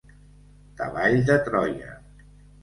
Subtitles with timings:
[0.79, 1.93] Cavall de Troia.